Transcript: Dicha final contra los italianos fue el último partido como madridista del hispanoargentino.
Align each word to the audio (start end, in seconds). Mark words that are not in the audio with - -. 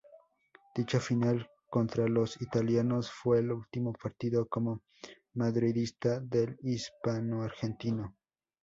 Dicha 0.73 0.99
final 0.99 1.47
contra 1.69 2.07
los 2.07 2.41
italianos 2.41 3.11
fue 3.11 3.37
el 3.37 3.51
último 3.51 3.93
partido 3.93 4.47
como 4.47 4.81
madridista 5.35 6.19
del 6.19 6.57
hispanoargentino. 6.63 8.15